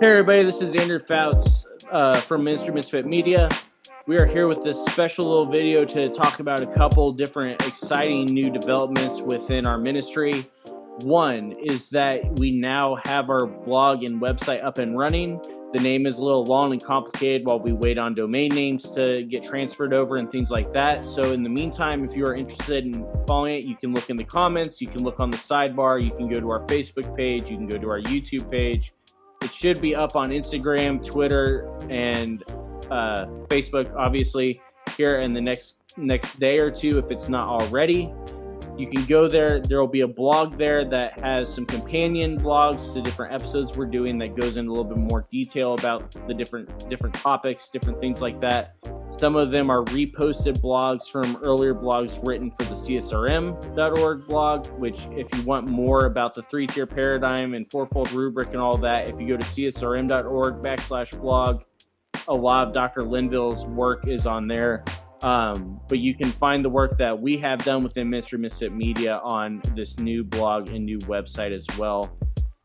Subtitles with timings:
[0.00, 3.48] Hey everybody, this is Andrew Fouts uh, from Ministry Misfit Media.
[4.06, 8.26] We are here with this special little video to talk about a couple different exciting
[8.26, 10.48] new developments within our ministry.
[11.02, 15.40] One is that we now have our blog and website up and running.
[15.74, 19.24] The name is a little long and complicated while we wait on domain names to
[19.24, 21.06] get transferred over and things like that.
[21.06, 24.16] So, in the meantime, if you are interested in following it, you can look in
[24.16, 27.50] the comments, you can look on the sidebar, you can go to our Facebook page,
[27.50, 28.92] you can go to our YouTube page.
[29.42, 32.42] It should be up on Instagram, Twitter, and
[32.90, 34.60] uh, Facebook, obviously,
[34.96, 38.12] here in the next next day or two if it's not already.
[38.76, 39.60] You can go there.
[39.60, 43.86] There will be a blog there that has some companion blogs to different episodes we're
[43.86, 47.98] doing that goes into a little bit more detail about the different different topics, different
[47.98, 48.76] things like that.
[49.18, 55.08] Some of them are reposted blogs from earlier blogs written for the CSRM.org blog, which,
[55.10, 59.10] if you want more about the three tier paradigm and fourfold rubric and all that,
[59.10, 61.64] if you go to CSRM.org backslash blog,
[62.28, 63.02] a lot of Dr.
[63.02, 64.84] Linville's work is on there.
[65.24, 69.20] Um, but you can find the work that we have done within Ministry Misfit Media
[69.24, 72.16] on this new blog and new website as well.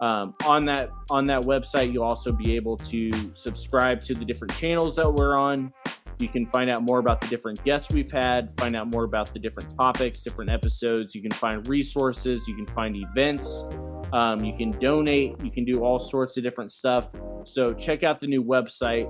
[0.01, 4.53] Um, on that on that website, you'll also be able to subscribe to the different
[4.53, 5.73] channels that we're on.
[6.19, 9.33] You can find out more about the different guests we've had, find out more about
[9.33, 11.15] the different topics, different episodes.
[11.15, 13.65] You can find resources, you can find events,
[14.13, 17.09] um, you can donate, you can do all sorts of different stuff.
[17.45, 19.09] So check out the new website.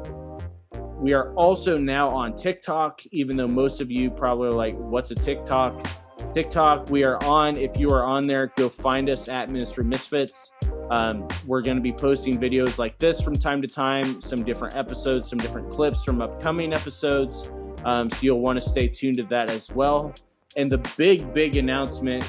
[0.99, 5.11] We are also now on TikTok, even though most of you probably are like, what's
[5.11, 5.85] a TikTok?
[6.33, 7.59] TikTok, we are on.
[7.59, 10.51] If you are on there, go find us at Ministry Misfits.
[10.89, 14.75] Um, we're going to be posting videos like this from time to time, some different
[14.75, 17.51] episodes, some different clips from upcoming episodes.
[17.85, 20.13] Um, so you'll want to stay tuned to that as well.
[20.55, 22.23] And the big, big announcement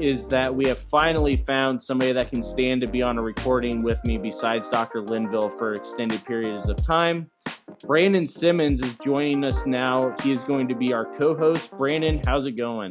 [0.00, 3.82] is that we have finally found somebody that can stand to be on a recording
[3.82, 5.02] with me besides Dr.
[5.02, 7.30] Linville for extended periods of time.
[7.86, 10.14] Brandon Simmons is joining us now.
[10.22, 11.70] He is going to be our co host.
[11.72, 12.90] Brandon, how's it going?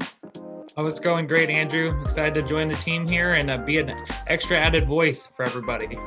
[0.79, 1.99] Oh, it's going great, Andrew.
[1.99, 3.93] Excited to join the team here and uh, be an
[4.27, 5.99] extra added voice for everybody.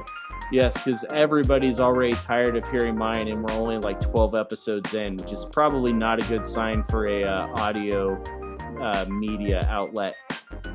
[0.51, 5.17] Yes, because everybody's already tired of hearing mine, and we're only like 12 episodes in,
[5.17, 8.19] which is probably not a good sign for a uh, audio
[8.81, 10.15] uh, media outlet.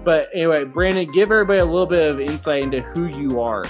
[0.06, 3.64] But anyway, Brandon, give everybody a little bit of insight into who you are.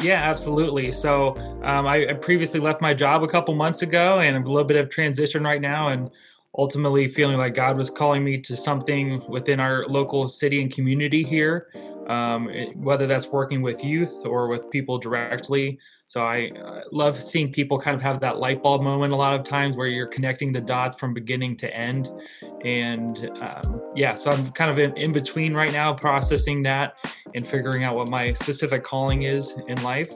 [0.00, 0.90] Yeah, absolutely.
[0.90, 4.48] So um, I, I, previously left my job a couple months ago, and I'm a
[4.48, 6.10] little bit of transition right now, and
[6.58, 11.22] ultimately feeling like God was calling me to something within our local city and community
[11.22, 11.68] here
[12.06, 15.78] um, whether that's working with youth or with people directly.
[16.06, 19.34] So I uh, love seeing people kind of have that light bulb moment a lot
[19.34, 22.10] of times where you're connecting the dots from beginning to end.
[22.64, 26.94] And um, yeah, so I'm kind of in, in between right now, processing that
[27.34, 30.12] and figuring out what my specific calling is in life.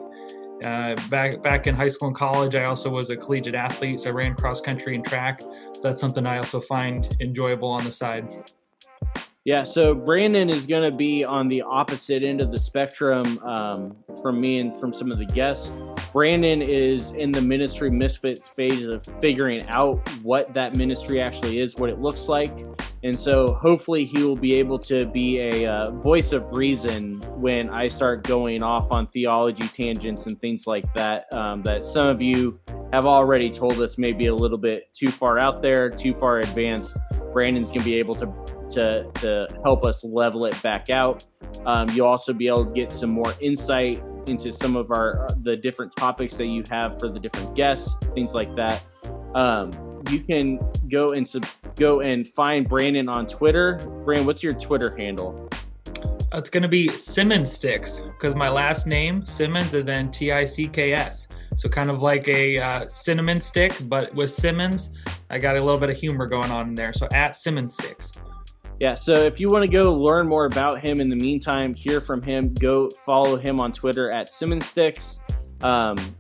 [0.65, 4.10] Uh, back back in high school and college, I also was a collegiate athlete, so
[4.10, 5.41] I ran cross country and track.
[5.41, 8.28] So that's something I also find enjoyable on the side.
[9.47, 13.97] Yeah, so Brandon is going to be on the opposite end of the spectrum um,
[14.21, 15.72] from me and from some of the guests.
[16.12, 21.75] Brandon is in the ministry misfit phase of figuring out what that ministry actually is,
[21.77, 22.53] what it looks like.
[23.03, 27.71] And so hopefully he will be able to be a uh, voice of reason when
[27.71, 32.21] I start going off on theology tangents and things like that, um, that some of
[32.21, 32.60] you
[32.93, 36.97] have already told us maybe a little bit too far out there, too far advanced.
[37.33, 38.27] Brandon's going to be able to
[38.72, 41.25] to, to help us level it back out.
[41.66, 45.56] Um, you'll also be able to get some more insight into some of our the
[45.56, 48.83] different topics that you have for the different guests, things like that.
[49.34, 49.71] Um,
[50.10, 50.59] you can
[50.89, 51.47] go and sub-
[51.80, 53.78] go and find Brandon on Twitter.
[54.04, 55.48] Brandon, what's your Twitter handle?
[56.32, 60.44] It's going to be Simmons Sticks because my last name Simmons and then T I
[60.44, 61.26] C K S.
[61.56, 64.91] So kind of like a uh, cinnamon stick, but with Simmons,
[65.28, 66.92] I got a little bit of humor going on in there.
[66.92, 68.12] So at Simmons Sticks
[68.80, 72.00] yeah, so if you want to go learn more about him in the meantime, hear
[72.00, 75.18] from him, go follow him on Twitter at Simmonsticks.
[75.62, 76.16] Um,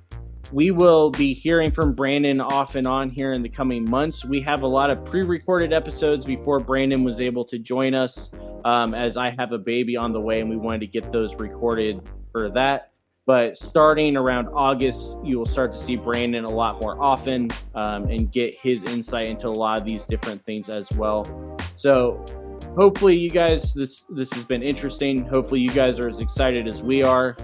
[0.52, 4.24] we will be hearing from Brandon off and on here in the coming months.
[4.24, 8.32] We have a lot of pre recorded episodes before Brandon was able to join us,
[8.64, 11.34] um, as I have a baby on the way and we wanted to get those
[11.36, 12.00] recorded
[12.32, 12.92] for that.
[13.26, 18.04] But starting around August, you will start to see Brandon a lot more often um,
[18.04, 21.24] and get his insight into a lot of these different things as well.
[21.76, 22.24] So
[22.76, 26.82] hopefully you guys this this has been interesting hopefully you guys are as excited as
[26.82, 27.34] we are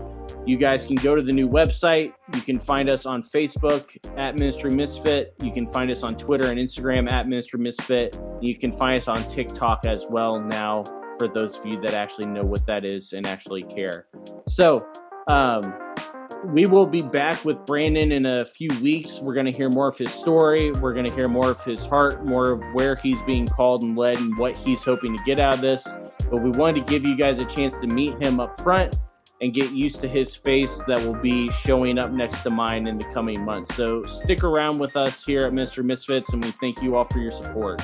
[0.46, 4.38] you guys can go to the new website you can find us on facebook at
[4.38, 8.72] ministry misfit you can find us on twitter and instagram at ministry misfit you can
[8.72, 10.82] find us on tiktok as well now
[11.18, 14.06] for those of you that actually know what that is and actually care
[14.48, 14.86] so
[15.28, 15.62] um,
[16.44, 19.18] we will be back with Brandon in a few weeks.
[19.20, 20.70] We're going to hear more of his story.
[20.80, 23.96] We're going to hear more of his heart, more of where he's being called and
[23.96, 25.88] led, and what he's hoping to get out of this.
[26.30, 28.96] But we wanted to give you guys a chance to meet him up front
[29.40, 32.98] and get used to his face that will be showing up next to mine in
[32.98, 33.74] the coming months.
[33.74, 37.18] So stick around with us here at Ministry Misfits, and we thank you all for
[37.18, 37.82] your support.